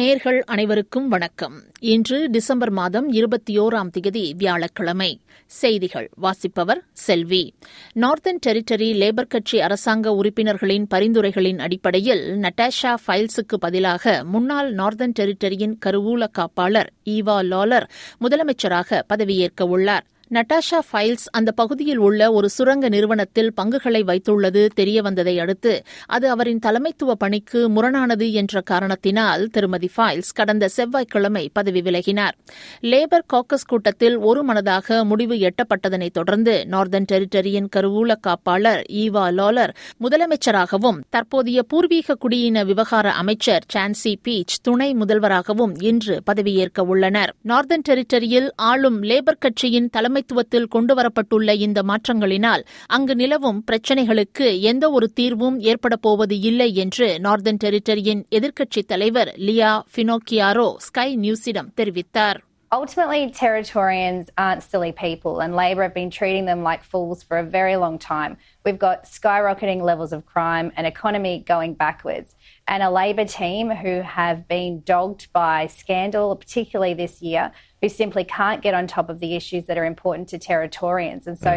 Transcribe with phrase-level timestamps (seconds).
[0.00, 1.62] நேர்கள் அனைவருக்கும் வணக்கம்.
[1.80, 5.20] இன்று டிசம்பர் மாதம் இருபத்தி ஓராம் தேதி வியாழக்கிழமை.
[5.46, 7.54] செய்திகள் வாசிப்பவர் செல்வி.
[7.92, 16.26] நார்த்தன் டெரிட்டரி லேபர் கட்சி அரசாங்க உறுப்பினர்களின் பரிந்துரைகளின் அடிப்படையில் நட்டாஷா ஃபைல்ஸுக்கு பதிலாக முன்னாள் நார்த்தன் டெரிட்டரியின் கருவூல
[16.38, 17.90] காப்பாளர் ஈவா லாலர்
[18.20, 25.82] முதலமைச்சராக பதவியேற்க உள்ளாா் நட்டாஷா ஃபைல்ஸ் அந்த பகுதியில் உள்ள ஒரு சுரங்க நிறுவனத்தில் பங்குகளை வைத்துள்ளது தெரியவந்ததை அடுத்து
[26.06, 32.36] அது அவரின் தலைமைத்துவ பணிக்கு முரணானது என்ற காரணத்தினால் திருமதி ஃபைல்ஸ் கடந்த செவ்வாய்க்கிழமை பதவி விலகினார்.
[32.80, 41.00] லேபர் காக்கஸ் கூட்டத்தில் ஒரு மனதாக முடிவு எட்டப்பட்டதனைத் தொடர்ந்து நார்தன் டெரிட்டரியின் கருவூல காப்பாளர் ஈவா லாலர் முதலமைச்சராகவும்
[41.10, 47.34] தற்போதைய பூர்வீக குடியின விவகார அமைச்சர் சான்சி பீச் துணை முதல்வராகவும் இன்று பதவியேற்க உள்ளனர்.
[47.48, 55.09] நார்தன் டெரிட்டரியில் ஆளும் லேபர் கட்சியின் தலைமை தலைமைத்துவத்தில் கொண்டுவரப்பட்டுள்ள இந்த மாற்றங்களினால் அங்கு நிலவும் பிரச்சினைகளுக்கு எந்த ஒரு
[55.13, 63.29] தீர்வும் ஏற்பட போவது இல்லை என்று நார்தன் டெரிட்டரியின் எதிர்க்கட்சித் தலைவர் லியா பினோக்கியாரோ ஸ்கை நியூஸிடம் தெரிவித்தார் Ultimately,
[63.33, 67.75] Territorians aren't silly people, and Labor have been treating them like fools for a very
[67.75, 68.33] long time.
[68.65, 72.29] We've got skyrocketing levels of crime, an economy going backwards,
[72.70, 77.44] And a Labor team who have been dogged by scandal, particularly this year,
[77.80, 81.26] who simply can't get on top of the issues that are important to Territorians.
[81.26, 81.52] And so,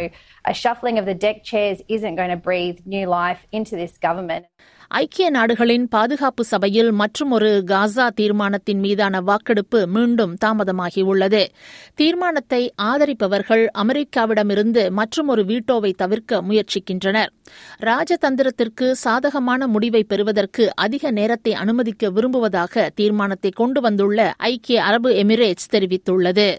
[0.45, 4.45] a shuffling of the deck chairs isn't going to breathe new life into this government.
[4.91, 11.41] ஐக்கிய நாடுகளின் பாதுகாப்பு சபையில் மற்றுமொரு காசா தீர்மானத்தின் மீதான வாக்கெடுப்பு மீண்டும் தாமதமாகியுள்ளது
[11.95, 12.59] தீர்மானத்தை
[12.89, 17.31] ஆதரிப்பவர்கள் அமெரிக்காவிடமிருந்து மற்றுமொரு வீட்டோவை தவிர்க்க முயற்சிக்கின்றனர்
[17.87, 26.57] ராஜதந்திரத்திற்கு சாதகமான முடிவை பெறுவதற்கு அதிக நேரத்தை அனுமதிக்க விரும்புவதாக தீர்மானத்தை கொண்டு வந்துள்ள ஐக்கிய அரபு எமிரேட்ஸ் தெரிவித்துள்ளது.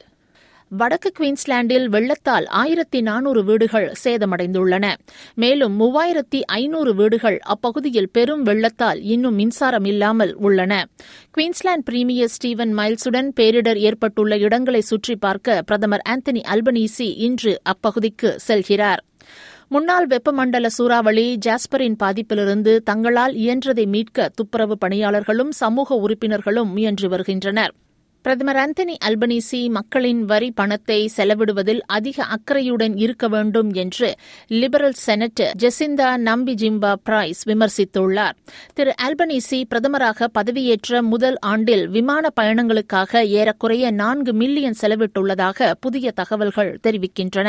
[0.68, 4.94] வடக்கு குயின்ஸ்லாண்டில் வெள்ளத்தால் ஆயிரத்தி நானூறு வீடுகள் சேதமடைந்துள்ளன.
[5.34, 10.86] மேலும் மூவாயிரத்தி ஐநூறு வீடுகள் அப்பகுதியில் பெரும் வெள்ளத்தால் இன்னும் மின்சாரம் இல்லாமல் உள்ளன.
[11.30, 18.98] குயின்ஸ்லாந்து பிரீமியர் ஸ்டீவன் மைல்ஸுடன் பேரிடர் ஏற்பட்டுள்ள இடங்களை சுற்றி பார்க்க பிரதமர் ஆந்தனி அல்பனீசி இன்று அப்பகுதிக்கு செல்கிறார்.
[19.74, 27.72] முன்னாள் வெப்பமண்டல சூறாவளி ஜாஸ்பரின் பாதிப்பிலிருந்து தங்களால் இயன்றதை மீட்க துப்புரவு பணியாளர்களும் சமூக உறுப்பினர்களும் முயன்று வருகின்றனர்.
[28.24, 34.08] பிரதமர் அந்தனி அல்பனீசி மக்களின் வரி பணத்தை செலவிடுவதில் அதிக அக்கறையுடன் இருக்க வேண்டும் என்று
[34.60, 38.36] லிபரல் செனட்டர் ஜெசிந்தா நம்பி ஜிம்பா பிரைஸ் விமர்சித்துள்ளார்.
[38.74, 47.48] திரு அல்பனீசி பிரதமராக பதவியேற்ற முதல் ஆண்டில் விமான பயணங்களுக்காக ஏறக்குறைய நான்கு மில்லியன் செலவிட்டுள்ளதாக புதிய தகவல்கள் தெரிவிக்கின்றன.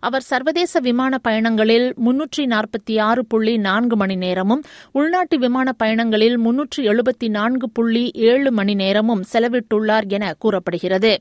[0.00, 6.80] அவர் சர்வதேச விமான பயணங்களில் முன்னூற்றி நாற்பத்தி ஆறு புள்ளி நான்கு மணி நேரமும் உள்நாட்டு விமான பயணங்களில் முன்னூற்றி
[6.94, 11.12] எழுபத்தி நான்கு புள்ளி ஏழு மணி நேரமும் செலவிட்டுள்ளார் என கூறப்படுகிறது.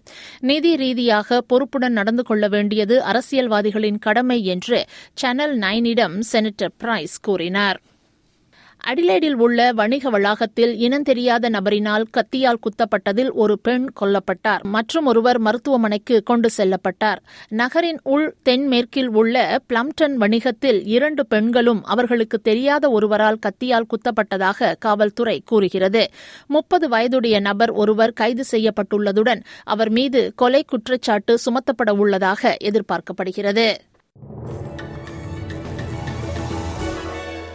[0.41, 4.79] நிதி ரீதியாக பொறுப்புடன் நடந்து கொள்ள வேண்டியது அரசியல்வாதிகளின் கடமை என்று
[5.13, 7.79] சேனல் நைனிடம் செனட்டர் பிரைஸ் கூறினார்.
[8.87, 14.61] அடிலேடில் உள்ள வணிக வளாகத்தில் இனந்தெரியாத நபரினால் கத்தியால் குத்தப்பட்டதில் ஒரு பெண் கொல்லப்பட்டார்.
[14.61, 17.17] மற்றும் ஒருவர் மருத்துவமனைக்கு கொண்டு செல்லப்பட்டார்.
[17.47, 26.09] நகரின் உள் தென்மேற்கில் உள்ள பிளம்டன் வணிகத்தில் இரண்டு பெண்களும் அவர்களுக்கு தெரியாத ஒருவரால் கத்தியால் குத்தப்பட்டதாக காவல்துறை கூறுகிறது.
[26.47, 33.73] முப்பது வயதுடைய நபர் ஒருவர் கைது செய்யப்பட்டுள்ளதுடன் அவர் மீது கொலை குற்றச்சாட்டு சுமத்தப்பட உள்ளதாக எதிர்பார்க்கப்படுகிறது.